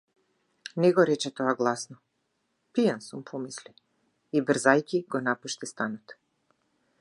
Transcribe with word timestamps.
Не 0.83 0.89
го 0.99 1.03
рече 1.09 1.31
тоа 1.39 1.51
гласно, 1.59 1.97
пијан 2.77 3.03
сум 3.09 3.21
помисли, 3.29 3.75
и 4.39 4.43
брзајќи 4.49 5.03
го 5.17 5.23
напушти 5.29 5.71
станот. 5.75 6.17